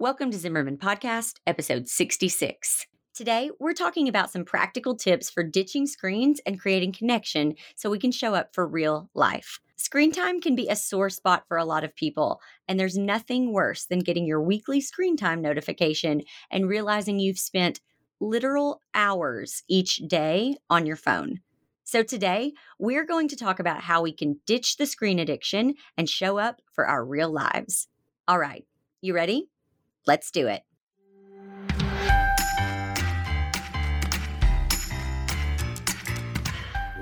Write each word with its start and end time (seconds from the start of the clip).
Welcome 0.00 0.30
to 0.30 0.38
Zimmerman 0.38 0.76
Podcast, 0.76 1.40
episode 1.44 1.88
66. 1.88 2.86
Today, 3.14 3.50
we're 3.58 3.72
talking 3.72 4.06
about 4.06 4.30
some 4.30 4.44
practical 4.44 4.94
tips 4.94 5.28
for 5.28 5.42
ditching 5.42 5.88
screens 5.88 6.40
and 6.46 6.60
creating 6.60 6.92
connection 6.92 7.56
so 7.74 7.90
we 7.90 7.98
can 7.98 8.12
show 8.12 8.32
up 8.32 8.54
for 8.54 8.64
real 8.64 9.10
life. 9.14 9.58
Screen 9.74 10.12
time 10.12 10.40
can 10.40 10.54
be 10.54 10.68
a 10.68 10.76
sore 10.76 11.10
spot 11.10 11.46
for 11.48 11.56
a 11.56 11.64
lot 11.64 11.82
of 11.82 11.96
people, 11.96 12.40
and 12.68 12.78
there's 12.78 12.96
nothing 12.96 13.52
worse 13.52 13.86
than 13.86 13.98
getting 13.98 14.24
your 14.24 14.40
weekly 14.40 14.80
screen 14.80 15.16
time 15.16 15.42
notification 15.42 16.22
and 16.48 16.68
realizing 16.68 17.18
you've 17.18 17.36
spent 17.36 17.80
literal 18.20 18.80
hours 18.94 19.64
each 19.66 19.96
day 20.06 20.54
on 20.70 20.86
your 20.86 20.94
phone. 20.94 21.40
So, 21.82 22.04
today, 22.04 22.52
we're 22.78 23.04
going 23.04 23.26
to 23.26 23.36
talk 23.36 23.58
about 23.58 23.80
how 23.80 24.02
we 24.02 24.12
can 24.12 24.38
ditch 24.46 24.76
the 24.76 24.86
screen 24.86 25.18
addiction 25.18 25.74
and 25.96 26.08
show 26.08 26.38
up 26.38 26.62
for 26.72 26.86
our 26.86 27.04
real 27.04 27.32
lives. 27.32 27.88
All 28.28 28.38
right, 28.38 28.64
you 29.00 29.12
ready? 29.12 29.48
Let's 30.08 30.30
do 30.30 30.46
it. 30.48 30.62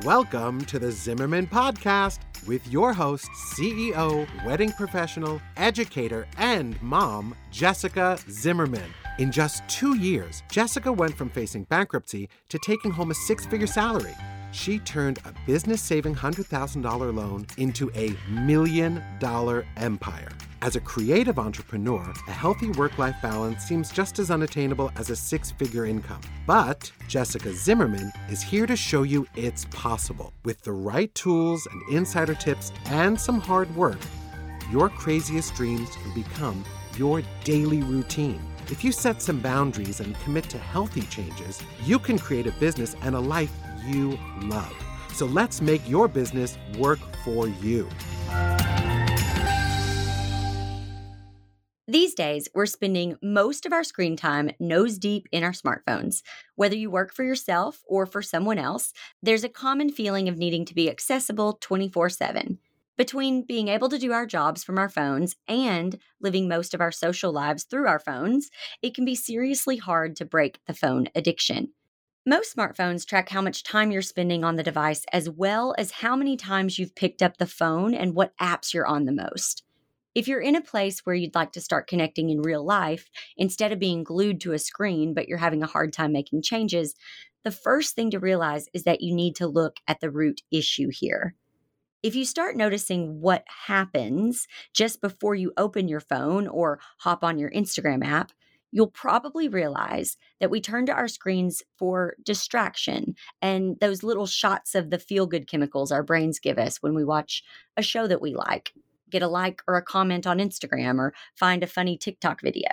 Welcome 0.02 0.64
to 0.64 0.80
the 0.80 0.90
Zimmerman 0.90 1.46
Podcast 1.46 2.18
with 2.48 2.66
your 2.66 2.92
host, 2.92 3.28
CEO, 3.54 4.26
wedding 4.44 4.72
professional, 4.72 5.40
educator, 5.56 6.26
and 6.36 6.82
mom, 6.82 7.36
Jessica 7.52 8.18
Zimmerman. 8.28 8.90
In 9.20 9.30
just 9.30 9.62
two 9.68 9.96
years, 9.96 10.42
Jessica 10.50 10.92
went 10.92 11.16
from 11.16 11.30
facing 11.30 11.62
bankruptcy 11.62 12.28
to 12.48 12.58
taking 12.58 12.90
home 12.90 13.12
a 13.12 13.14
six 13.14 13.46
figure 13.46 13.68
salary. 13.68 14.16
She 14.50 14.80
turned 14.80 15.20
a 15.24 15.32
business 15.46 15.80
saving 15.80 16.16
$100,000 16.16 17.14
loan 17.14 17.46
into 17.56 17.88
a 17.94 18.16
million 18.28 19.00
dollar 19.20 19.64
empire. 19.76 20.30
As 20.66 20.74
a 20.74 20.80
creative 20.80 21.38
entrepreneur, 21.38 22.12
a 22.26 22.32
healthy 22.32 22.70
work 22.70 22.98
life 22.98 23.14
balance 23.22 23.62
seems 23.62 23.92
just 23.92 24.18
as 24.18 24.32
unattainable 24.32 24.90
as 24.96 25.10
a 25.10 25.14
six 25.14 25.52
figure 25.52 25.86
income. 25.86 26.20
But 26.44 26.90
Jessica 27.06 27.54
Zimmerman 27.54 28.10
is 28.28 28.42
here 28.42 28.66
to 28.66 28.74
show 28.74 29.04
you 29.04 29.28
it's 29.36 29.66
possible. 29.66 30.32
With 30.44 30.60
the 30.62 30.72
right 30.72 31.14
tools 31.14 31.68
and 31.70 31.94
insider 31.96 32.34
tips 32.34 32.72
and 32.86 33.18
some 33.18 33.38
hard 33.38 33.72
work, 33.76 34.00
your 34.72 34.88
craziest 34.88 35.54
dreams 35.54 35.88
can 36.02 36.12
become 36.20 36.64
your 36.96 37.22
daily 37.44 37.84
routine. 37.84 38.42
If 38.68 38.82
you 38.82 38.90
set 38.90 39.22
some 39.22 39.38
boundaries 39.38 40.00
and 40.00 40.18
commit 40.24 40.48
to 40.50 40.58
healthy 40.58 41.02
changes, 41.02 41.62
you 41.84 42.00
can 42.00 42.18
create 42.18 42.48
a 42.48 42.52
business 42.58 42.96
and 43.02 43.14
a 43.14 43.20
life 43.20 43.52
you 43.86 44.18
love. 44.42 44.74
So 45.14 45.26
let's 45.26 45.60
make 45.60 45.88
your 45.88 46.08
business 46.08 46.58
work 46.76 46.98
for 47.24 47.46
you. 47.46 47.88
These 51.88 52.14
days, 52.14 52.48
we're 52.52 52.66
spending 52.66 53.16
most 53.22 53.64
of 53.64 53.72
our 53.72 53.84
screen 53.84 54.16
time 54.16 54.50
nose 54.58 54.98
deep 54.98 55.28
in 55.30 55.44
our 55.44 55.52
smartphones. 55.52 56.22
Whether 56.56 56.74
you 56.74 56.90
work 56.90 57.14
for 57.14 57.22
yourself 57.22 57.84
or 57.86 58.06
for 58.06 58.22
someone 58.22 58.58
else, 58.58 58.92
there's 59.22 59.44
a 59.44 59.48
common 59.48 59.90
feeling 59.90 60.28
of 60.28 60.36
needing 60.36 60.64
to 60.64 60.74
be 60.74 60.90
accessible 60.90 61.58
24 61.60 62.10
7. 62.10 62.58
Between 62.98 63.42
being 63.42 63.68
able 63.68 63.88
to 63.88 63.98
do 63.98 64.12
our 64.12 64.26
jobs 64.26 64.64
from 64.64 64.78
our 64.78 64.88
phones 64.88 65.36
and 65.46 66.00
living 66.20 66.48
most 66.48 66.74
of 66.74 66.80
our 66.80 66.90
social 66.90 67.30
lives 67.30 67.62
through 67.62 67.86
our 67.86 68.00
phones, 68.00 68.50
it 68.82 68.92
can 68.92 69.04
be 69.04 69.14
seriously 69.14 69.76
hard 69.76 70.16
to 70.16 70.24
break 70.24 70.58
the 70.66 70.74
phone 70.74 71.06
addiction. 71.14 71.68
Most 72.26 72.56
smartphones 72.56 73.06
track 73.06 73.28
how 73.28 73.42
much 73.42 73.62
time 73.62 73.92
you're 73.92 74.02
spending 74.02 74.42
on 74.42 74.56
the 74.56 74.64
device 74.64 75.04
as 75.12 75.30
well 75.30 75.72
as 75.78 75.92
how 75.92 76.16
many 76.16 76.36
times 76.36 76.80
you've 76.80 76.96
picked 76.96 77.22
up 77.22 77.36
the 77.36 77.46
phone 77.46 77.94
and 77.94 78.16
what 78.16 78.36
apps 78.38 78.74
you're 78.74 78.88
on 78.88 79.04
the 79.04 79.12
most. 79.12 79.62
If 80.16 80.28
you're 80.28 80.40
in 80.40 80.56
a 80.56 80.62
place 80.62 81.00
where 81.00 81.14
you'd 81.14 81.34
like 81.34 81.52
to 81.52 81.60
start 81.60 81.88
connecting 81.88 82.30
in 82.30 82.40
real 82.40 82.64
life, 82.64 83.10
instead 83.36 83.70
of 83.70 83.78
being 83.78 84.02
glued 84.02 84.40
to 84.40 84.54
a 84.54 84.58
screen, 84.58 85.12
but 85.12 85.28
you're 85.28 85.36
having 85.36 85.62
a 85.62 85.66
hard 85.66 85.92
time 85.92 86.10
making 86.10 86.40
changes, 86.40 86.94
the 87.44 87.50
first 87.50 87.94
thing 87.94 88.10
to 88.12 88.18
realize 88.18 88.66
is 88.72 88.84
that 88.84 89.02
you 89.02 89.14
need 89.14 89.36
to 89.36 89.46
look 89.46 89.76
at 89.86 90.00
the 90.00 90.10
root 90.10 90.40
issue 90.50 90.88
here. 90.90 91.34
If 92.02 92.14
you 92.14 92.24
start 92.24 92.56
noticing 92.56 93.20
what 93.20 93.44
happens 93.66 94.48
just 94.72 95.02
before 95.02 95.34
you 95.34 95.52
open 95.58 95.86
your 95.86 96.00
phone 96.00 96.48
or 96.48 96.80
hop 97.00 97.22
on 97.22 97.38
your 97.38 97.50
Instagram 97.50 98.02
app, 98.02 98.32
you'll 98.72 98.86
probably 98.86 99.48
realize 99.48 100.16
that 100.40 100.50
we 100.50 100.62
turn 100.62 100.86
to 100.86 100.94
our 100.94 101.08
screens 101.08 101.62
for 101.76 102.14
distraction 102.24 103.16
and 103.42 103.78
those 103.80 104.02
little 104.02 104.26
shots 104.26 104.74
of 104.74 104.88
the 104.88 104.98
feel 104.98 105.26
good 105.26 105.46
chemicals 105.46 105.92
our 105.92 106.02
brains 106.02 106.38
give 106.38 106.56
us 106.56 106.78
when 106.78 106.94
we 106.94 107.04
watch 107.04 107.42
a 107.76 107.82
show 107.82 108.06
that 108.06 108.22
we 108.22 108.34
like 108.34 108.72
get 109.10 109.22
a 109.22 109.28
like 109.28 109.62
or 109.66 109.76
a 109.76 109.82
comment 109.82 110.26
on 110.26 110.38
Instagram, 110.38 110.98
or 110.98 111.14
find 111.34 111.62
a 111.62 111.66
funny 111.66 111.96
TikTok 111.96 112.40
video. 112.42 112.70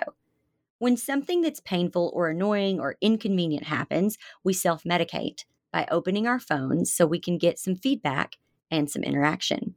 When 0.78 0.96
something 0.96 1.40
that's 1.40 1.60
painful 1.60 2.12
or 2.14 2.28
annoying 2.28 2.80
or 2.80 2.96
inconvenient 3.00 3.66
happens, 3.66 4.18
we 4.42 4.52
self 4.52 4.84
medicate 4.84 5.44
by 5.72 5.86
opening 5.90 6.26
our 6.26 6.38
phones 6.38 6.92
so 6.92 7.06
we 7.06 7.18
can 7.18 7.38
get 7.38 7.58
some 7.58 7.74
feedback 7.74 8.36
and 8.70 8.90
some 8.90 9.02
interaction. 9.02 9.74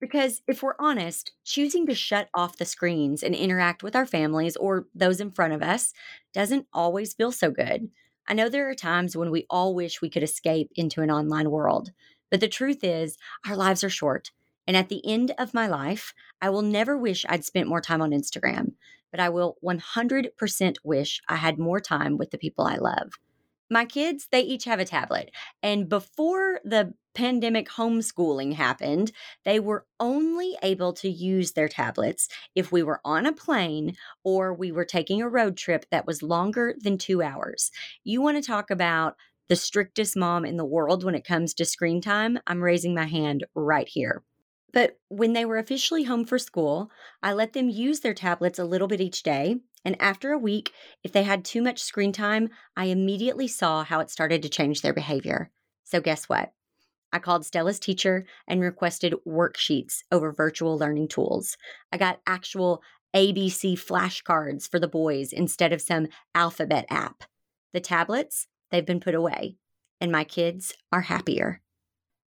Because 0.00 0.42
if 0.46 0.62
we're 0.62 0.74
honest, 0.78 1.32
choosing 1.44 1.86
to 1.86 1.94
shut 1.94 2.28
off 2.32 2.56
the 2.56 2.64
screens 2.64 3.22
and 3.22 3.34
interact 3.34 3.82
with 3.82 3.96
our 3.96 4.06
families 4.06 4.56
or 4.56 4.86
those 4.94 5.20
in 5.20 5.30
front 5.30 5.52
of 5.52 5.62
us 5.62 5.92
doesn't 6.32 6.66
always 6.72 7.14
feel 7.14 7.32
so 7.32 7.50
good. 7.50 7.90
I 8.28 8.34
know 8.34 8.48
there 8.48 8.68
are 8.68 8.74
times 8.74 9.16
when 9.16 9.30
we 9.30 9.46
all 9.50 9.74
wish 9.74 10.00
we 10.00 10.10
could 10.10 10.22
escape 10.22 10.70
into 10.76 11.02
an 11.02 11.10
online 11.10 11.50
world, 11.50 11.90
but 12.30 12.40
the 12.40 12.48
truth 12.48 12.84
is, 12.84 13.16
our 13.46 13.56
lives 13.56 13.82
are 13.82 13.90
short 13.90 14.30
and 14.68 14.76
at 14.76 14.90
the 14.90 15.04
end 15.04 15.32
of 15.38 15.54
my 15.54 15.66
life, 15.66 16.12
I 16.42 16.50
will 16.50 16.62
never 16.62 16.96
wish 16.96 17.24
I'd 17.28 17.44
spent 17.44 17.68
more 17.68 17.80
time 17.80 18.02
on 18.02 18.10
Instagram, 18.10 18.74
but 19.10 19.18
I 19.18 19.30
will 19.30 19.56
100% 19.64 20.76
wish 20.84 21.22
I 21.26 21.36
had 21.36 21.58
more 21.58 21.80
time 21.80 22.18
with 22.18 22.30
the 22.30 22.38
people 22.38 22.66
I 22.66 22.76
love. 22.76 23.14
My 23.70 23.86
kids, 23.86 24.28
they 24.30 24.42
each 24.42 24.64
have 24.64 24.78
a 24.78 24.84
tablet. 24.84 25.30
And 25.62 25.88
before 25.88 26.60
the 26.64 26.92
pandemic 27.14 27.68
homeschooling 27.70 28.54
happened, 28.54 29.12
they 29.44 29.58
were 29.58 29.86
only 29.98 30.56
able 30.62 30.92
to 30.94 31.08
use 31.08 31.52
their 31.52 31.68
tablets 31.68 32.28
if 32.54 32.70
we 32.70 32.82
were 32.82 33.00
on 33.04 33.24
a 33.24 33.32
plane 33.32 33.96
or 34.22 34.52
we 34.52 34.70
were 34.70 34.84
taking 34.84 35.22
a 35.22 35.28
road 35.28 35.56
trip 35.56 35.86
that 35.90 36.06
was 36.06 36.22
longer 36.22 36.74
than 36.78 36.98
two 36.98 37.22
hours. 37.22 37.70
You 38.04 38.20
want 38.20 38.36
to 38.36 38.46
talk 38.46 38.70
about 38.70 39.16
the 39.48 39.56
strictest 39.56 40.14
mom 40.14 40.44
in 40.44 40.58
the 40.58 40.64
world 40.64 41.04
when 41.04 41.14
it 41.14 41.26
comes 41.26 41.54
to 41.54 41.64
screen 41.64 42.02
time? 42.02 42.38
I'm 42.46 42.62
raising 42.62 42.94
my 42.94 43.06
hand 43.06 43.46
right 43.54 43.88
here. 43.88 44.22
But 44.72 44.98
when 45.08 45.32
they 45.32 45.44
were 45.44 45.58
officially 45.58 46.04
home 46.04 46.24
for 46.24 46.38
school, 46.38 46.90
I 47.22 47.32
let 47.32 47.52
them 47.52 47.68
use 47.68 48.00
their 48.00 48.14
tablets 48.14 48.58
a 48.58 48.64
little 48.64 48.88
bit 48.88 49.00
each 49.00 49.22
day. 49.22 49.56
And 49.84 50.00
after 50.00 50.32
a 50.32 50.38
week, 50.38 50.72
if 51.02 51.12
they 51.12 51.22
had 51.22 51.44
too 51.44 51.62
much 51.62 51.82
screen 51.82 52.12
time, 52.12 52.50
I 52.76 52.86
immediately 52.86 53.48
saw 53.48 53.84
how 53.84 54.00
it 54.00 54.10
started 54.10 54.42
to 54.42 54.48
change 54.48 54.82
their 54.82 54.92
behavior. 54.92 55.50
So, 55.84 56.00
guess 56.00 56.28
what? 56.28 56.52
I 57.12 57.18
called 57.18 57.46
Stella's 57.46 57.78
teacher 57.78 58.26
and 58.46 58.60
requested 58.60 59.14
worksheets 59.26 60.02
over 60.12 60.30
virtual 60.32 60.76
learning 60.76 61.08
tools. 61.08 61.56
I 61.90 61.96
got 61.96 62.20
actual 62.26 62.82
ABC 63.14 63.74
flashcards 63.74 64.70
for 64.70 64.78
the 64.78 64.88
boys 64.88 65.32
instead 65.32 65.72
of 65.72 65.80
some 65.80 66.08
alphabet 66.34 66.84
app. 66.90 67.24
The 67.72 67.80
tablets, 67.80 68.46
they've 68.70 68.84
been 68.84 69.00
put 69.00 69.14
away, 69.14 69.56
and 70.00 70.12
my 70.12 70.24
kids 70.24 70.74
are 70.92 71.02
happier. 71.02 71.62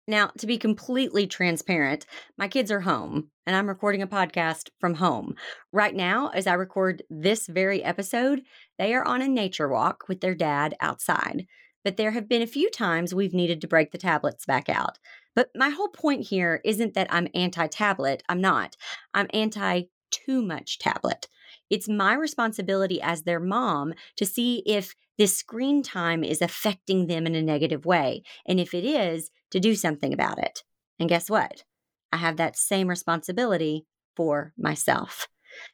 Now, 0.08 0.30
to 0.38 0.46
be 0.46 0.56
completely 0.56 1.26
transparent, 1.26 2.06
my 2.38 2.48
kids 2.48 2.70
are 2.70 2.80
home 2.80 3.28
and 3.46 3.54
I'm 3.54 3.69
recording 3.69 4.00
a 4.00 4.06
podcast 4.06 4.70
from 4.80 4.94
home. 4.94 5.34
Right 5.70 5.94
now, 5.94 6.28
as 6.28 6.46
I 6.46 6.54
record 6.54 7.02
this 7.10 7.46
very 7.46 7.84
episode, 7.84 8.41
they 8.78 8.94
are 8.94 9.04
on 9.04 9.20
a 9.20 9.28
nature 9.28 9.69
walk 9.69 10.04
with 10.08 10.22
their 10.22 10.34
dad 10.34 10.74
outside. 10.80 11.44
But 11.84 11.98
there 11.98 12.12
have 12.12 12.26
been 12.26 12.41
a 12.41 12.46
few 12.46 12.70
times 12.70 13.14
we've 13.14 13.34
needed 13.34 13.60
to 13.60 13.69
break 13.69 13.92
the 13.92 13.98
tablets 13.98 14.46
back 14.46 14.70
out. 14.70 14.98
But 15.36 15.50
my 15.54 15.69
whole 15.69 15.91
point 15.91 16.28
here 16.28 16.62
isn't 16.64 16.94
that 16.94 17.12
I'm 17.12 17.28
anti 17.34 17.66
tablet. 17.66 18.22
I'm 18.30 18.40
not. 18.40 18.76
I'm 19.12 19.28
anti 19.34 19.82
too 20.10 20.40
much 20.40 20.78
tablet. 20.78 21.28
It's 21.69 21.86
my 21.86 22.14
responsibility 22.14 22.98
as 23.02 23.22
their 23.22 23.40
mom 23.40 23.93
to 24.16 24.25
see 24.25 24.62
if 24.64 24.94
this 25.19 25.37
screen 25.37 25.82
time 25.82 26.25
is 26.25 26.40
affecting 26.40 27.08
them 27.08 27.26
in 27.26 27.34
a 27.34 27.43
negative 27.43 27.84
way. 27.84 28.22
And 28.46 28.58
if 28.58 28.72
it 28.72 28.84
is, 28.84 29.31
to 29.50 29.61
do 29.61 29.75
something 29.75 30.12
about 30.12 30.39
it. 30.39 30.62
And 30.99 31.09
guess 31.09 31.31
what? 31.31 31.65
I 32.12 32.17
have 32.19 32.37
that 32.37 32.56
same 32.56 32.89
responsibility 32.89 33.87
for 34.17 34.53
myself. 34.59 35.29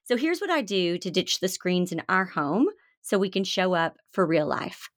So 0.05 0.17
here's 0.17 0.41
what 0.41 0.50
I 0.50 0.62
do 0.62 0.99
to 0.99 1.11
ditch 1.11 1.41
the 1.41 1.49
screens 1.49 1.93
in 1.93 2.03
our 2.09 2.26
home 2.26 2.67
so 3.03 3.19
we 3.19 3.31
can 3.31 3.44
show 3.44 3.75
up 3.75 3.97
for 4.12 4.26
real 4.26 4.47
life. 4.47 4.88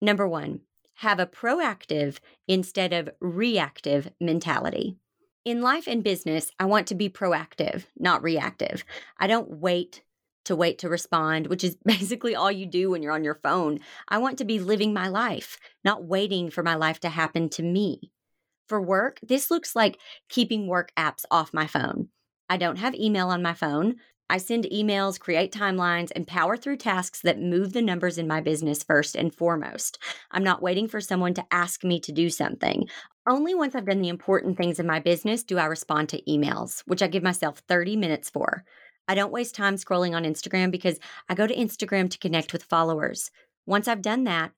Number 0.00 0.26
one, 0.26 0.60
have 0.96 1.18
a 1.18 1.26
proactive 1.26 2.18
instead 2.46 2.92
of 2.92 3.08
reactive 3.20 4.10
mentality. 4.20 4.96
In 5.44 5.62
life 5.62 5.86
and 5.86 6.04
business, 6.04 6.50
I 6.58 6.66
want 6.66 6.86
to 6.88 6.94
be 6.94 7.08
proactive, 7.08 7.86
not 7.98 8.22
reactive. 8.22 8.84
I 9.18 9.26
don't 9.26 9.60
wait 9.60 10.02
to 10.50 10.56
wait 10.56 10.78
to 10.78 10.88
respond, 10.88 11.46
which 11.46 11.62
is 11.62 11.76
basically 11.84 12.34
all 12.34 12.50
you 12.50 12.66
do 12.66 12.90
when 12.90 13.02
you're 13.02 13.12
on 13.12 13.24
your 13.24 13.38
phone. 13.42 13.78
I 14.08 14.18
want 14.18 14.38
to 14.38 14.44
be 14.44 14.58
living 14.58 14.92
my 14.92 15.06
life, 15.06 15.58
not 15.84 16.04
waiting 16.04 16.50
for 16.50 16.64
my 16.64 16.74
life 16.74 16.98
to 17.00 17.08
happen 17.08 17.48
to 17.50 17.62
me. 17.62 18.10
For 18.68 18.82
work, 18.82 19.20
this 19.22 19.50
looks 19.50 19.76
like 19.76 19.98
keeping 20.28 20.66
work 20.66 20.92
apps 20.96 21.24
off 21.30 21.54
my 21.54 21.68
phone. 21.68 22.08
I 22.48 22.56
don't 22.56 22.78
have 22.78 22.96
email 22.96 23.28
on 23.28 23.42
my 23.42 23.54
phone. 23.54 23.96
I 24.28 24.38
send 24.38 24.64
emails, 24.64 25.20
create 25.20 25.52
timelines, 25.52 26.10
and 26.14 26.26
power 26.26 26.56
through 26.56 26.76
tasks 26.78 27.20
that 27.22 27.40
move 27.40 27.72
the 27.72 27.82
numbers 27.82 28.18
in 28.18 28.28
my 28.28 28.40
business 28.40 28.82
first 28.82 29.14
and 29.16 29.34
foremost. 29.34 29.98
I'm 30.32 30.44
not 30.44 30.62
waiting 30.62 30.88
for 30.88 31.00
someone 31.00 31.34
to 31.34 31.46
ask 31.52 31.84
me 31.84 32.00
to 32.00 32.12
do 32.12 32.28
something. 32.28 32.88
Only 33.28 33.54
once 33.54 33.76
I've 33.76 33.86
done 33.86 34.02
the 34.02 34.08
important 34.08 34.56
things 34.56 34.80
in 34.80 34.86
my 34.86 34.98
business 34.98 35.44
do 35.44 35.58
I 35.58 35.66
respond 35.66 36.08
to 36.10 36.22
emails, 36.22 36.82
which 36.86 37.02
I 37.02 37.08
give 37.08 37.22
myself 37.22 37.58
30 37.68 37.96
minutes 37.96 38.30
for. 38.30 38.64
I 39.10 39.14
don't 39.14 39.32
waste 39.32 39.56
time 39.56 39.74
scrolling 39.74 40.14
on 40.14 40.22
Instagram 40.22 40.70
because 40.70 41.00
I 41.28 41.34
go 41.34 41.44
to 41.44 41.56
Instagram 41.56 42.08
to 42.10 42.18
connect 42.18 42.52
with 42.52 42.62
followers. 42.62 43.32
Once 43.66 43.88
I've 43.88 44.02
done 44.02 44.22
that, 44.22 44.52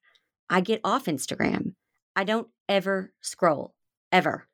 I 0.50 0.60
get 0.60 0.82
off 0.84 1.06
Instagram. 1.06 1.72
I 2.14 2.24
don't 2.24 2.48
ever 2.68 3.14
scroll, 3.22 3.74
ever. 4.12 4.46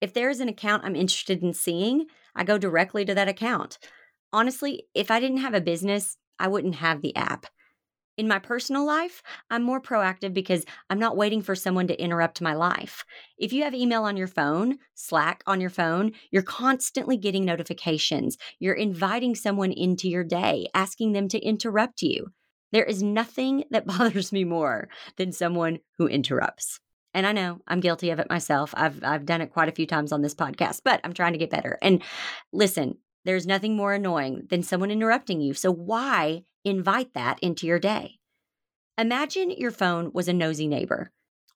If 0.00 0.12
there 0.12 0.28
is 0.28 0.40
an 0.40 0.48
account 0.48 0.82
I'm 0.84 0.96
interested 0.96 1.40
in 1.40 1.52
seeing, 1.52 2.06
I 2.34 2.42
go 2.42 2.58
directly 2.58 3.04
to 3.04 3.14
that 3.14 3.28
account. 3.28 3.78
Honestly, 4.32 4.88
if 4.92 5.08
I 5.08 5.20
didn't 5.20 5.36
have 5.36 5.54
a 5.54 5.60
business, 5.60 6.16
I 6.36 6.48
wouldn't 6.48 6.74
have 6.74 7.00
the 7.00 7.14
app. 7.14 7.46
In 8.16 8.28
my 8.28 8.38
personal 8.38 8.86
life, 8.86 9.22
I'm 9.50 9.64
more 9.64 9.80
proactive 9.80 10.32
because 10.32 10.64
I'm 10.88 11.00
not 11.00 11.16
waiting 11.16 11.42
for 11.42 11.56
someone 11.56 11.88
to 11.88 12.00
interrupt 12.00 12.40
my 12.40 12.54
life. 12.54 13.04
If 13.38 13.52
you 13.52 13.64
have 13.64 13.74
email 13.74 14.04
on 14.04 14.16
your 14.16 14.28
phone, 14.28 14.78
Slack 14.94 15.42
on 15.48 15.60
your 15.60 15.70
phone, 15.70 16.12
you're 16.30 16.42
constantly 16.42 17.16
getting 17.16 17.44
notifications. 17.44 18.38
You're 18.60 18.74
inviting 18.74 19.34
someone 19.34 19.72
into 19.72 20.08
your 20.08 20.22
day, 20.22 20.68
asking 20.74 21.12
them 21.12 21.26
to 21.28 21.40
interrupt 21.40 22.02
you. 22.02 22.28
There 22.70 22.84
is 22.84 23.02
nothing 23.02 23.64
that 23.70 23.86
bothers 23.98 24.30
me 24.32 24.44
more 24.44 24.88
than 25.16 25.32
someone 25.32 25.80
who 25.98 26.06
interrupts. 26.06 26.78
And 27.14 27.26
I 27.26 27.32
know 27.32 27.60
I'm 27.66 27.80
guilty 27.80 28.10
of 28.10 28.20
it 28.20 28.30
myself. 28.30 28.74
I've 28.76 29.02
I've 29.02 29.26
done 29.26 29.40
it 29.40 29.52
quite 29.52 29.68
a 29.68 29.72
few 29.72 29.86
times 29.86 30.12
on 30.12 30.22
this 30.22 30.34
podcast, 30.34 30.80
but 30.84 31.00
I'm 31.04 31.14
trying 31.14 31.32
to 31.32 31.38
get 31.38 31.50
better. 31.50 31.78
And 31.82 32.02
listen, 32.52 32.98
there's 33.24 33.46
nothing 33.46 33.76
more 33.76 33.94
annoying 33.94 34.46
than 34.50 34.62
someone 34.62 34.90
interrupting 34.90 35.40
you. 35.40 35.54
So 35.54 35.72
why 35.72 36.42
invite 36.64 37.14
that 37.14 37.38
into 37.40 37.66
your 37.66 37.78
day? 37.78 38.18
Imagine 38.96 39.50
your 39.50 39.70
phone 39.70 40.10
was 40.12 40.28
a 40.28 40.32
nosy 40.32 40.66
neighbor. 40.66 41.10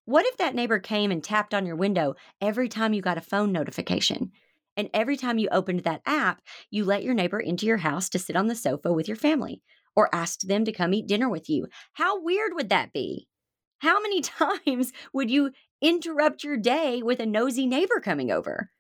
What 0.05 0.27
if 0.27 0.37
that 0.39 0.55
neighbor 0.55 0.79
came 0.79 1.11
and 1.11 1.23
tapped 1.23 1.55
on 1.55 1.67
your 1.67 1.77
window 1.77 2.15
every 2.41 2.69
time 2.69 2.93
you 2.93 3.03
got 3.03 3.19
a 3.19 3.23
phone 3.23 3.53
notification? 3.53 4.33
And 4.77 4.91
every 4.95 5.17
time 5.17 5.39
you 5.39 5.49
opened 5.51 5.81
that 5.81 6.03
app, 6.07 6.41
you 6.71 6.85
let 6.85 7.03
your 7.03 7.15
neighbor 7.15 7.41
into 7.41 7.67
your 7.67 7.79
house 7.79 8.09
to 8.11 8.19
sit 8.19 8.37
on 8.37 8.47
the 8.47 8.55
sofa 8.55 8.93
with 8.93 9.09
your 9.09 9.17
family 9.17 9.63
or 9.95 10.15
asked 10.15 10.49
them 10.49 10.65
to 10.65 10.73
come 10.73 10.95
eat 10.95 11.07
dinner 11.07 11.29
with 11.29 11.49
you. 11.51 11.67
How 11.95 12.23
weird 12.23 12.53
would 12.55 12.69
that 12.69 12.93
be? 12.93 13.29
How 13.81 14.01
many 14.01 14.21
times 14.23 14.93
would 15.13 15.31
you 15.31 15.51
interrupt 15.83 16.45
your 16.45 16.57
day 16.57 17.03
with 17.03 17.21
a 17.21 17.27
nosy 17.27 17.67
neighbor 17.67 18.01
coming 18.01 18.31
over? 18.31 18.71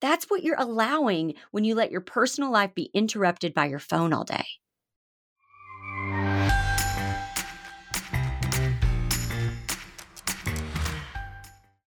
That's 0.00 0.26
what 0.26 0.42
you're 0.42 0.60
allowing 0.60 1.34
when 1.50 1.64
you 1.64 1.74
let 1.74 1.90
your 1.90 2.00
personal 2.00 2.50
life 2.50 2.74
be 2.74 2.90
interrupted 2.92 3.54
by 3.54 3.66
your 3.66 3.78
phone 3.78 4.12
all 4.12 4.24
day. 4.24 4.44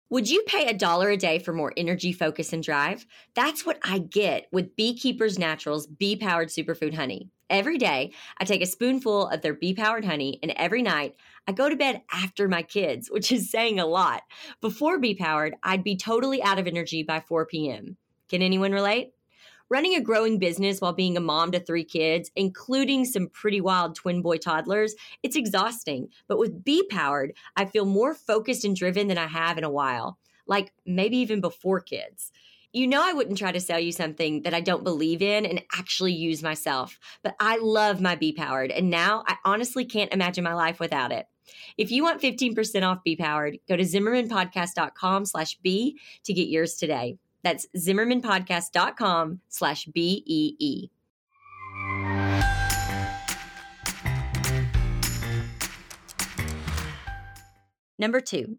Would 0.09 0.29
you 0.29 0.41
pay 0.47 0.67
a 0.67 0.73
dollar 0.73 1.09
a 1.09 1.17
day 1.17 1.37
for 1.37 1.51
more 1.51 1.73
energy, 1.75 2.13
focus, 2.13 2.53
and 2.53 2.63
drive? 2.63 3.05
That's 3.35 3.65
what 3.65 3.77
I 3.83 3.99
get 3.99 4.47
with 4.53 4.77
Beekeepers 4.77 5.37
Naturals 5.37 5.85
bee 5.85 6.15
powered 6.15 6.47
superfood 6.47 6.93
honey. 6.93 7.29
Every 7.49 7.77
day, 7.77 8.13
I 8.37 8.45
take 8.45 8.61
a 8.61 8.67
spoonful 8.67 9.27
of 9.27 9.41
their 9.41 9.53
bee 9.53 9.73
powered 9.73 10.05
honey, 10.05 10.39
and 10.41 10.53
every 10.55 10.81
night, 10.81 11.15
I 11.45 11.51
go 11.51 11.67
to 11.67 11.75
bed 11.75 12.03
after 12.09 12.47
my 12.47 12.63
kids, 12.63 13.09
which 13.11 13.33
is 13.33 13.51
saying 13.51 13.81
a 13.81 13.85
lot. 13.85 14.23
Before 14.61 14.97
bee 14.97 15.15
powered, 15.15 15.55
I'd 15.61 15.83
be 15.83 15.97
totally 15.97 16.41
out 16.41 16.57
of 16.57 16.67
energy 16.67 17.03
by 17.03 17.19
4 17.19 17.45
p.m. 17.45 17.97
Can 18.29 18.41
anyone 18.41 18.71
relate? 18.71 19.11
Running 19.69 19.95
a 19.95 20.01
growing 20.01 20.39
business 20.39 20.79
while 20.79 20.93
being 20.93 21.17
a 21.17 21.21
mom 21.21 21.51
to 21.51 21.59
three 21.59 21.83
kids, 21.83 22.31
including 22.37 23.03
some 23.03 23.27
pretty 23.27 23.59
wild 23.59 23.95
twin 23.95 24.21
boy 24.21 24.37
toddlers, 24.37 24.95
it's 25.23 25.35
exhausting. 25.35 26.07
But 26.29 26.39
with 26.39 26.63
Bee 26.63 26.87
Powered, 26.89 27.33
I 27.55 27.65
feel 27.65 27.85
more 27.85 28.13
focused 28.13 28.63
and 28.63 28.75
driven 28.75 29.07
than 29.07 29.17
I 29.17 29.27
have 29.27 29.57
in 29.57 29.65
a 29.65 29.69
while, 29.69 30.19
like 30.47 30.71
maybe 30.85 31.17
even 31.17 31.41
before 31.41 31.81
kids. 31.81 32.31
You 32.71 32.87
know, 32.87 33.01
I 33.03 33.11
wouldn't 33.11 33.37
try 33.37 33.51
to 33.51 33.59
sell 33.59 33.79
you 33.79 33.91
something 33.91 34.43
that 34.43 34.53
I 34.53 34.61
don't 34.61 34.83
believe 34.85 35.21
in 35.21 35.45
and 35.45 35.61
actually 35.77 36.13
use 36.13 36.41
myself, 36.41 36.97
but 37.21 37.35
I 37.39 37.57
love 37.57 37.99
my 37.99 38.15
Bee 38.15 38.33
Powered, 38.33 38.71
and 38.71 38.89
now 38.89 39.23
I 39.27 39.35
honestly 39.43 39.83
can't 39.83 40.13
imagine 40.13 40.43
my 40.43 40.53
life 40.53 40.79
without 40.79 41.11
it. 41.11 41.25
If 41.77 41.91
you 41.91 42.03
want 42.03 42.21
15% 42.21 42.83
off 42.83 43.03
Bee 43.03 43.15
Powered, 43.15 43.57
go 43.67 43.75
to 43.75 43.83
zimmermanpodcast.com 43.83 45.25
slash 45.25 45.57
B 45.61 45.97
to 46.23 46.33
get 46.33 46.47
yours 46.47 46.75
today. 46.75 47.17
That's 47.47 47.65
zimmermanpodcast.com 47.77 49.39
slash 49.47 49.85
B-E-E. 49.85 50.89
Number 57.97 58.19
two, 58.19 58.57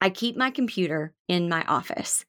I 0.00 0.08
keep 0.08 0.38
my 0.38 0.50
computer 0.50 1.12
in 1.28 1.50
my 1.50 1.64
office. 1.64 2.24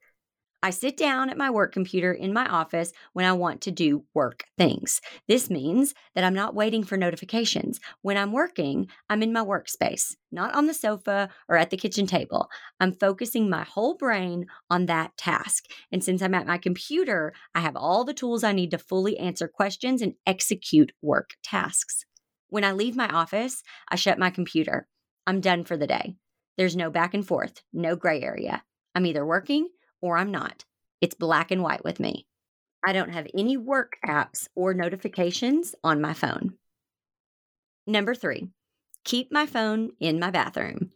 I 0.66 0.72
sit 0.72 0.98
down 0.98 1.30
at 1.30 1.38
my 1.38 1.52
work 1.52 1.72
computer 1.72 2.12
in 2.12 2.34
my 2.34 2.48
office 2.48 2.92
when 3.14 3.24
I 3.24 3.34
want 3.34 3.62
to 3.62 3.72
do 3.72 4.04
work 4.16 4.46
things. 4.58 5.00
This 5.28 5.48
means 5.48 5.94
that 6.16 6.24
I'm 6.24 6.34
not 6.34 6.56
waiting 6.56 6.84
for 6.84 6.98
notifications. 6.98 7.80
When 8.02 8.18
I'm 8.18 8.32
working, 8.32 8.88
I'm 9.08 9.22
in 9.22 9.32
my 9.32 9.46
workspace, 9.46 10.16
not 10.32 10.56
on 10.56 10.66
the 10.66 10.74
sofa 10.74 11.30
or 11.48 11.56
at 11.56 11.70
the 11.70 11.78
kitchen 11.78 12.08
table. 12.08 12.50
I'm 12.80 12.94
focusing 12.94 13.48
my 13.48 13.62
whole 13.62 13.94
brain 13.94 14.48
on 14.72 14.88
that 14.88 15.16
task. 15.18 15.66
And 15.92 16.04
since 16.04 16.24
I'm 16.24 16.34
at 16.34 16.48
my 16.48 16.58
computer, 16.58 17.34
I 17.54 17.60
have 17.60 17.76
all 17.76 18.04
the 18.04 18.12
tools 18.12 18.44
I 18.44 18.52
need 18.52 18.72
to 18.72 18.80
fully 18.80 19.20
answer 19.20 19.48
questions 19.48 20.02
and 20.02 20.16
execute 20.26 20.94
work 21.00 21.36
tasks. 21.44 22.06
When 22.50 22.64
I 22.64 22.72
leave 22.72 22.96
my 22.96 23.10
office, 23.10 23.62
I 23.88 23.98
shut 23.98 24.18
my 24.18 24.32
computer. 24.32 24.88
I'm 25.28 25.42
done 25.42 25.64
for 25.64 25.78
the 25.78 25.86
day. 25.86 26.16
There's 26.58 26.76
no 26.76 26.90
back 26.90 27.14
and 27.14 27.28
forth, 27.28 27.62
no 27.72 27.96
gray 27.96 28.24
area. 28.24 28.64
I'm 28.96 29.06
either 29.06 29.24
working 29.24 29.68
or 30.02 30.18
I'm 30.18 30.32
not. 30.32 30.66
It's 31.02 31.16
black 31.16 31.52
and 31.52 31.62
white 31.62 31.84
with 31.84 32.00
me. 32.00 32.26
I 32.86 32.94
don't 32.94 33.14
have 33.14 33.28
any 33.36 33.58
work 33.58 33.94
apps 34.06 34.48
or 34.56 34.74
notifications 34.74 35.76
on 35.84 36.02
my 36.02 36.14
phone. 36.14 36.54
Number 37.88 38.14
three, 38.16 38.50
keep 39.04 39.32
my 39.32 39.46
phone 39.46 39.92
in 40.00 40.20
my 40.20 40.32
bathroom. 40.32 40.92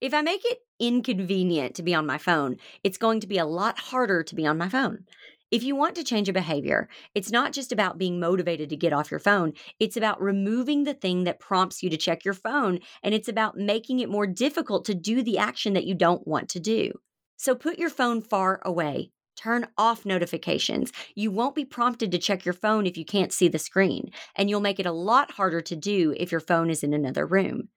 If 0.00 0.12
I 0.12 0.22
make 0.22 0.42
it 0.44 0.58
inconvenient 0.78 1.76
to 1.76 1.82
be 1.82 1.94
on 1.94 2.06
my 2.06 2.18
phone, 2.18 2.56
it's 2.82 2.98
going 2.98 3.20
to 3.20 3.26
be 3.26 3.38
a 3.38 3.46
lot 3.46 3.78
harder 3.78 4.22
to 4.22 4.34
be 4.34 4.46
on 4.46 4.58
my 4.58 4.68
phone. 4.68 5.04
If 5.50 5.62
you 5.62 5.76
want 5.76 5.94
to 5.94 6.04
change 6.04 6.28
a 6.28 6.32
behavior, 6.32 6.88
it's 7.14 7.30
not 7.30 7.52
just 7.52 7.70
about 7.70 7.96
being 7.96 8.18
motivated 8.18 8.70
to 8.70 8.76
get 8.76 8.92
off 8.92 9.10
your 9.10 9.20
phone. 9.20 9.52
It's 9.78 9.96
about 9.96 10.20
removing 10.20 10.82
the 10.82 10.94
thing 10.94 11.24
that 11.24 11.38
prompts 11.38 11.82
you 11.82 11.90
to 11.90 11.96
check 11.96 12.24
your 12.24 12.34
phone, 12.34 12.80
and 13.02 13.14
it's 13.14 13.28
about 13.28 13.56
making 13.56 14.00
it 14.00 14.08
more 14.08 14.26
difficult 14.26 14.84
to 14.86 14.94
do 14.94 15.22
the 15.22 15.38
action 15.38 15.74
that 15.74 15.86
you 15.86 15.94
don't 15.94 16.26
want 16.26 16.48
to 16.50 16.60
do. 16.60 16.92
So 17.36 17.54
put 17.54 17.78
your 17.78 17.90
phone 17.90 18.22
far 18.22 18.60
away. 18.64 19.10
Turn 19.36 19.66
off 19.76 20.06
notifications. 20.06 20.92
You 21.14 21.30
won't 21.30 21.56
be 21.56 21.64
prompted 21.64 22.12
to 22.12 22.18
check 22.18 22.44
your 22.44 22.54
phone 22.54 22.86
if 22.86 22.96
you 22.96 23.04
can't 23.04 23.32
see 23.32 23.48
the 23.48 23.58
screen, 23.58 24.10
and 24.36 24.48
you'll 24.48 24.60
make 24.60 24.78
it 24.78 24.86
a 24.86 24.92
lot 24.92 25.32
harder 25.32 25.60
to 25.62 25.76
do 25.76 26.14
if 26.16 26.30
your 26.30 26.40
phone 26.40 26.70
is 26.70 26.82
in 26.82 26.94
another 26.94 27.26
room. 27.26 27.68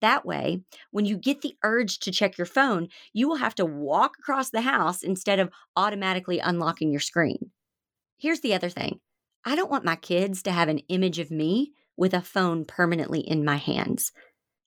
That 0.00 0.26
way, 0.26 0.62
when 0.90 1.04
you 1.04 1.16
get 1.16 1.42
the 1.42 1.56
urge 1.62 2.00
to 2.00 2.10
check 2.10 2.36
your 2.36 2.46
phone, 2.46 2.88
you 3.12 3.28
will 3.28 3.36
have 3.36 3.54
to 3.56 3.64
walk 3.64 4.16
across 4.18 4.50
the 4.50 4.62
house 4.62 5.02
instead 5.02 5.38
of 5.38 5.50
automatically 5.76 6.40
unlocking 6.40 6.90
your 6.90 7.00
screen. 7.00 7.52
Here's 8.18 8.40
the 8.40 8.54
other 8.54 8.68
thing 8.68 9.00
I 9.44 9.54
don't 9.54 9.70
want 9.70 9.84
my 9.84 9.96
kids 9.96 10.42
to 10.44 10.52
have 10.52 10.68
an 10.68 10.78
image 10.88 11.18
of 11.18 11.30
me 11.30 11.72
with 11.96 12.14
a 12.14 12.22
phone 12.22 12.64
permanently 12.64 13.20
in 13.20 13.44
my 13.44 13.56
hands. 13.56 14.12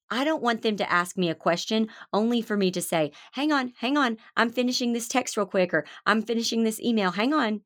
I 0.10 0.24
don't 0.24 0.44
want 0.44 0.62
them 0.62 0.78
to 0.78 0.92
ask 0.92 1.18
me 1.18 1.30
a 1.30 1.36
question 1.36 1.90
only 2.14 2.42
for 2.42 2.56
me 2.56 2.72
to 2.72 2.82
say, 2.82 3.12
hang 3.34 3.52
on, 3.52 3.74
hang 3.80 3.98
on, 3.98 4.18
I'm 4.38 4.52
finishing 4.52 4.94
this 4.94 5.08
text 5.08 5.36
real 5.36 5.46
quick, 5.46 5.74
or 5.74 5.86
I'm 6.06 6.22
finishing 6.22 6.64
this 6.64 6.80
email, 6.80 7.12
hang 7.12 7.34
on. 7.34 7.62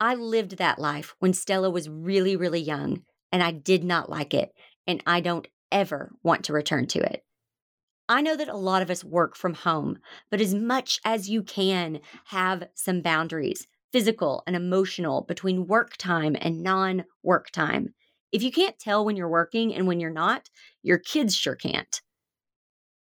I 0.00 0.14
lived 0.16 0.58
that 0.58 0.80
life 0.80 1.14
when 1.20 1.32
Stella 1.32 1.70
was 1.70 1.88
really, 1.88 2.34
really 2.34 2.60
young, 2.60 3.04
and 3.30 3.42
I 3.42 3.52
did 3.52 3.84
not 3.84 4.10
like 4.10 4.34
it, 4.34 4.50
and 4.86 5.02
I 5.06 5.20
don't 5.20 5.46
ever 5.70 6.12
want 6.22 6.44
to 6.44 6.52
return 6.52 6.86
to 6.88 6.98
it. 6.98 7.24
I 8.08 8.20
know 8.20 8.36
that 8.36 8.48
a 8.48 8.56
lot 8.56 8.82
of 8.82 8.90
us 8.90 9.04
work 9.04 9.36
from 9.36 9.54
home, 9.54 9.98
but 10.30 10.40
as 10.40 10.54
much 10.54 11.00
as 11.04 11.30
you 11.30 11.42
can, 11.42 12.00
have 12.26 12.68
some 12.74 13.00
boundaries, 13.00 13.68
physical 13.92 14.42
and 14.46 14.56
emotional, 14.56 15.22
between 15.22 15.68
work 15.68 15.96
time 15.96 16.36
and 16.40 16.62
non 16.62 17.04
work 17.22 17.50
time. 17.50 17.94
If 18.32 18.42
you 18.42 18.50
can't 18.50 18.78
tell 18.78 19.04
when 19.04 19.16
you're 19.16 19.28
working 19.28 19.74
and 19.74 19.86
when 19.86 20.00
you're 20.00 20.10
not, 20.10 20.48
your 20.82 20.98
kids 20.98 21.36
sure 21.36 21.54
can't. 21.54 22.00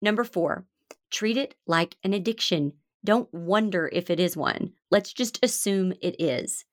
Number 0.01 0.23
four, 0.23 0.67
treat 1.11 1.37
it 1.37 1.57
like 1.67 1.97
an 2.05 2.15
addiction. 2.15 2.75
Don't 3.05 3.33
wonder 3.33 3.91
if 3.93 4.09
it 4.09 4.21
is 4.21 4.37
one. 4.37 4.73
Let's 4.91 5.13
just 5.13 5.39
assume 5.43 5.93
it 6.01 6.17
is. 6.21 6.65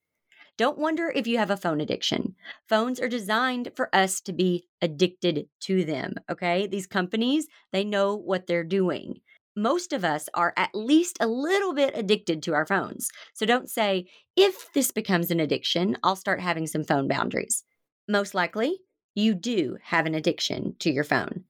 Don't 0.56 0.78
wonder 0.78 1.12
if 1.12 1.26
you 1.26 1.38
have 1.38 1.50
a 1.50 1.56
phone 1.56 1.80
addiction. 1.80 2.36
Phones 2.68 3.00
are 3.00 3.08
designed 3.08 3.72
for 3.74 3.92
us 3.92 4.20
to 4.20 4.32
be 4.32 4.68
addicted 4.80 5.48
to 5.62 5.84
them, 5.84 6.14
okay? 6.30 6.68
These 6.68 6.86
companies, 6.86 7.48
they 7.72 7.82
know 7.82 8.14
what 8.14 8.46
they're 8.46 8.62
doing. 8.62 9.20
Most 9.56 9.92
of 9.92 10.04
us 10.04 10.28
are 10.32 10.52
at 10.56 10.70
least 10.72 11.16
a 11.20 11.26
little 11.26 11.74
bit 11.74 11.96
addicted 11.96 12.40
to 12.44 12.54
our 12.54 12.66
phones. 12.66 13.08
So 13.34 13.46
don't 13.46 13.68
say, 13.68 14.06
if 14.36 14.72
this 14.74 14.92
becomes 14.92 15.32
an 15.32 15.40
addiction, 15.40 15.96
I'll 16.04 16.16
start 16.16 16.40
having 16.40 16.68
some 16.68 16.84
phone 16.84 17.08
boundaries. 17.08 17.64
Most 18.08 18.34
likely, 18.34 18.80
you 19.14 19.34
do 19.34 19.78
have 19.82 20.06
an 20.06 20.14
addiction 20.14 20.76
to 20.80 20.90
your 20.90 21.04
phone. 21.04 21.44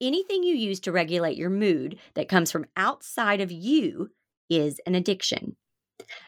Anything 0.00 0.42
you 0.42 0.54
use 0.54 0.80
to 0.80 0.92
regulate 0.92 1.36
your 1.36 1.50
mood 1.50 1.98
that 2.14 2.28
comes 2.28 2.50
from 2.50 2.66
outside 2.76 3.40
of 3.40 3.52
you 3.52 4.10
is 4.48 4.80
an 4.86 4.94
addiction. 4.94 5.56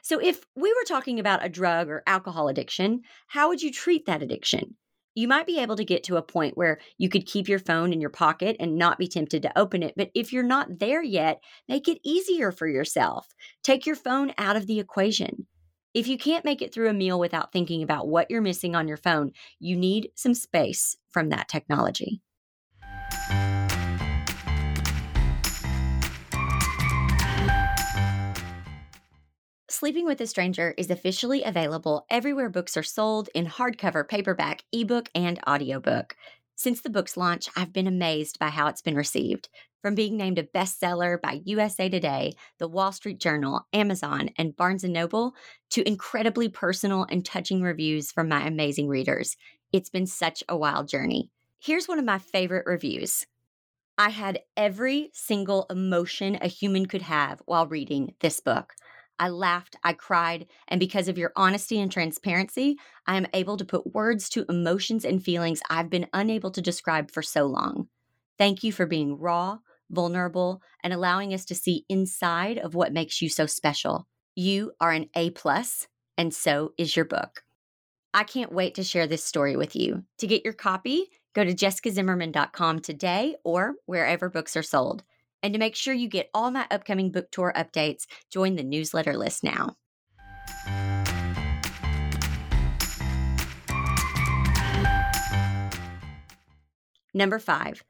So, 0.02 0.20
if 0.20 0.44
we 0.56 0.72
were 0.72 0.84
talking 0.86 1.18
about 1.18 1.44
a 1.44 1.48
drug 1.48 1.88
or 1.88 2.02
alcohol 2.06 2.48
addiction, 2.48 3.02
how 3.28 3.48
would 3.48 3.62
you 3.62 3.72
treat 3.72 4.06
that 4.06 4.22
addiction? 4.22 4.76
You 5.14 5.28
might 5.28 5.46
be 5.46 5.58
able 5.60 5.76
to 5.76 5.84
get 5.84 6.04
to 6.04 6.16
a 6.16 6.22
point 6.22 6.56
where 6.56 6.78
you 6.98 7.08
could 7.08 7.26
keep 7.26 7.48
your 7.48 7.58
phone 7.58 7.92
in 7.92 8.00
your 8.00 8.10
pocket 8.10 8.56
and 8.60 8.76
not 8.76 8.98
be 8.98 9.08
tempted 9.08 9.42
to 9.42 9.58
open 9.58 9.82
it. 9.82 9.94
But 9.96 10.10
if 10.14 10.32
you're 10.32 10.42
not 10.42 10.78
there 10.78 11.02
yet, 11.02 11.40
make 11.68 11.88
it 11.88 12.00
easier 12.04 12.52
for 12.52 12.68
yourself. 12.68 13.28
Take 13.62 13.86
your 13.86 13.96
phone 13.96 14.32
out 14.38 14.56
of 14.56 14.66
the 14.66 14.78
equation. 14.78 15.46
If 15.92 16.06
you 16.06 16.16
can't 16.18 16.44
make 16.44 16.62
it 16.62 16.72
through 16.72 16.88
a 16.88 16.92
meal 16.92 17.18
without 17.18 17.50
thinking 17.50 17.82
about 17.82 18.06
what 18.06 18.30
you're 18.30 18.40
missing 18.40 18.76
on 18.76 18.86
your 18.86 18.96
phone, 18.96 19.32
you 19.58 19.76
need 19.76 20.10
some 20.14 20.34
space 20.34 20.96
from 21.08 21.30
that 21.30 21.48
technology. 21.48 22.20
Sleeping 29.68 30.04
with 30.04 30.20
a 30.20 30.28
Stranger 30.28 30.74
is 30.78 30.90
officially 30.90 31.42
available 31.42 32.06
everywhere 32.08 32.50
books 32.50 32.76
are 32.76 32.84
sold 32.84 33.28
in 33.34 33.46
hardcover, 33.46 34.06
paperback, 34.06 34.62
ebook, 34.72 35.08
and 35.12 35.40
audiobook. 35.48 36.14
Since 36.54 36.82
the 36.82 36.90
book's 36.90 37.16
launch, 37.16 37.48
I've 37.56 37.72
been 37.72 37.88
amazed 37.88 38.38
by 38.38 38.50
how 38.50 38.68
it's 38.68 38.82
been 38.82 38.94
received. 38.94 39.48
From 39.82 39.94
being 39.94 40.18
named 40.18 40.38
a 40.38 40.42
bestseller 40.42 41.18
by 41.18 41.40
USA 41.46 41.88
Today, 41.88 42.34
The 42.58 42.68
Wall 42.68 42.92
Street 42.92 43.18
Journal, 43.18 43.66
Amazon, 43.72 44.28
and 44.36 44.54
Barnes 44.54 44.84
& 44.84 44.84
Noble, 44.84 45.34
to 45.70 45.88
incredibly 45.88 46.50
personal 46.50 47.06
and 47.08 47.24
touching 47.24 47.62
reviews 47.62 48.12
from 48.12 48.28
my 48.28 48.46
amazing 48.46 48.88
readers. 48.88 49.38
It's 49.72 49.88
been 49.88 50.06
such 50.06 50.44
a 50.50 50.56
wild 50.56 50.86
journey. 50.86 51.30
Here's 51.58 51.88
one 51.88 51.98
of 51.98 52.04
my 52.04 52.18
favorite 52.18 52.66
reviews. 52.66 53.26
I 53.96 54.10
had 54.10 54.40
every 54.54 55.10
single 55.14 55.64
emotion 55.70 56.36
a 56.42 56.46
human 56.46 56.84
could 56.84 57.02
have 57.02 57.40
while 57.46 57.66
reading 57.66 58.14
this 58.20 58.38
book. 58.38 58.74
I 59.18 59.30
laughed, 59.30 59.76
I 59.82 59.94
cried, 59.94 60.46
and 60.68 60.78
because 60.78 61.08
of 61.08 61.16
your 61.16 61.32
honesty 61.36 61.80
and 61.80 61.90
transparency, 61.90 62.76
I 63.06 63.16
am 63.16 63.26
able 63.32 63.56
to 63.56 63.64
put 63.64 63.94
words 63.94 64.28
to 64.30 64.44
emotions 64.50 65.06
and 65.06 65.24
feelings 65.24 65.62
I've 65.70 65.88
been 65.88 66.06
unable 66.12 66.50
to 66.50 66.60
describe 66.60 67.10
for 67.10 67.22
so 67.22 67.46
long. 67.46 67.88
Thank 68.36 68.62
you 68.62 68.72
for 68.72 68.86
being 68.86 69.18
raw, 69.18 69.58
vulnerable, 69.90 70.62
and 70.82 70.92
allowing 70.92 71.34
us 71.34 71.44
to 71.46 71.54
see 71.54 71.84
inside 71.88 72.58
of 72.58 72.74
what 72.74 72.92
makes 72.92 73.20
you 73.20 73.28
so 73.28 73.46
special. 73.46 74.06
You 74.34 74.72
are 74.80 74.92
an 74.92 75.10
A 75.14 75.30
plus, 75.30 75.86
and 76.16 76.32
so 76.32 76.72
is 76.78 76.96
your 76.96 77.04
book. 77.04 77.42
I 78.12 78.24
can't 78.24 78.52
wait 78.52 78.74
to 78.74 78.84
share 78.84 79.06
this 79.06 79.24
story 79.24 79.56
with 79.56 79.76
you. 79.76 80.04
To 80.18 80.26
get 80.26 80.44
your 80.44 80.54
copy, 80.54 81.06
go 81.34 81.44
to 81.44 81.54
jessicazimmerman.com 81.54 82.80
today 82.80 83.36
or 83.44 83.74
wherever 83.86 84.28
books 84.28 84.56
are 84.56 84.62
sold. 84.62 85.04
And 85.42 85.52
to 85.54 85.58
make 85.58 85.76
sure 85.76 85.94
you 85.94 86.08
get 86.08 86.30
all 86.34 86.50
my 86.50 86.66
upcoming 86.70 87.12
book 87.12 87.30
tour 87.30 87.52
updates, 87.56 88.06
join 88.30 88.56
the 88.56 88.64
newsletter 88.64 89.16
list 89.16 89.44
now. 89.44 89.76
Number 97.12 97.38
five, 97.38 97.82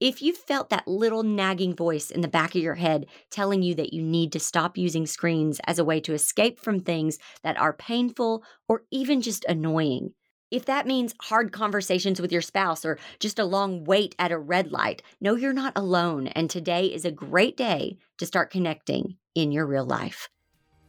if 0.00 0.22
you 0.22 0.32
felt 0.32 0.70
that 0.70 0.86
little 0.86 1.22
nagging 1.22 1.74
voice 1.74 2.10
in 2.10 2.20
the 2.20 2.28
back 2.28 2.54
of 2.54 2.62
your 2.62 2.76
head 2.76 3.06
telling 3.30 3.62
you 3.62 3.74
that 3.74 3.92
you 3.92 4.02
need 4.02 4.32
to 4.32 4.40
stop 4.40 4.78
using 4.78 5.06
screens 5.06 5.60
as 5.66 5.78
a 5.78 5.84
way 5.84 6.00
to 6.00 6.14
escape 6.14 6.58
from 6.58 6.80
things 6.80 7.18
that 7.42 7.58
are 7.58 7.72
painful 7.72 8.44
or 8.68 8.84
even 8.90 9.20
just 9.20 9.44
annoying, 9.46 10.12
if 10.50 10.64
that 10.64 10.86
means 10.86 11.14
hard 11.20 11.52
conversations 11.52 12.20
with 12.20 12.32
your 12.32 12.40
spouse 12.40 12.84
or 12.84 12.98
just 13.20 13.38
a 13.38 13.44
long 13.44 13.84
wait 13.84 14.14
at 14.18 14.32
a 14.32 14.38
red 14.38 14.72
light, 14.72 15.02
know 15.20 15.36
you're 15.36 15.52
not 15.52 15.74
alone, 15.76 16.28
and 16.28 16.48
today 16.48 16.86
is 16.86 17.04
a 17.04 17.10
great 17.10 17.56
day 17.56 17.98
to 18.16 18.26
start 18.26 18.50
connecting 18.50 19.16
in 19.34 19.52
your 19.52 19.66
real 19.66 19.84
life. 19.84 20.28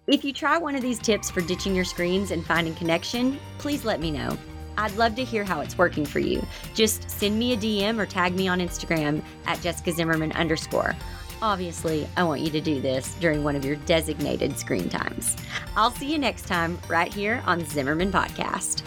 If 0.07 0.23
you 0.23 0.33
try 0.33 0.57
one 0.57 0.75
of 0.75 0.81
these 0.81 0.99
tips 0.99 1.29
for 1.29 1.41
ditching 1.41 1.75
your 1.75 1.85
screens 1.85 2.31
and 2.31 2.45
finding 2.45 2.73
connection, 2.75 3.37
please 3.57 3.83
let 3.83 3.99
me 3.99 4.11
know. 4.11 4.37
I'd 4.79 4.95
love 4.95 5.13
to 5.15 5.25
hear 5.25 5.43
how 5.43 5.59
it's 5.59 5.77
working 5.77 6.05
for 6.05 6.19
you. 6.19 6.41
Just 6.73 7.09
send 7.11 7.37
me 7.37 7.51
a 7.51 7.57
DM 7.57 7.99
or 7.99 8.05
tag 8.05 8.33
me 8.33 8.47
on 8.47 8.59
Instagram 8.59 9.21
at 9.45 9.59
Jessica 9.59 9.91
Zimmerman 9.91 10.31
underscore. 10.31 10.95
Obviously, 11.41 12.07
I 12.15 12.23
want 12.23 12.39
you 12.39 12.49
to 12.51 12.61
do 12.61 12.79
this 12.79 13.13
during 13.15 13.43
one 13.43 13.57
of 13.57 13.65
your 13.65 13.75
designated 13.75 14.57
screen 14.57 14.87
times. 14.87 15.35
I'll 15.75 15.91
see 15.91 16.09
you 16.09 16.17
next 16.17 16.47
time 16.47 16.79
right 16.87 17.13
here 17.13 17.43
on 17.45 17.65
Zimmerman 17.65 18.09
Podcast. 18.09 18.83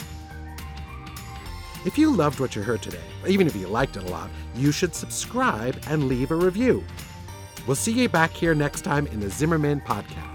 If 1.84 1.98
you 1.98 2.10
loved 2.10 2.40
what 2.40 2.56
you 2.56 2.62
heard 2.62 2.80
today, 2.80 3.04
even 3.26 3.46
if 3.46 3.54
you 3.54 3.66
liked 3.66 3.98
it 3.98 4.04
a 4.04 4.08
lot, 4.08 4.30
you 4.54 4.72
should 4.72 4.94
subscribe 4.94 5.78
and 5.88 6.04
leave 6.04 6.30
a 6.30 6.36
review. 6.36 6.82
We'll 7.66 7.76
see 7.76 7.92
you 7.92 8.08
back 8.08 8.30
here 8.30 8.54
next 8.54 8.80
time 8.80 9.06
in 9.08 9.20
the 9.20 9.28
Zimmerman 9.28 9.82
Podcast. 9.82 10.31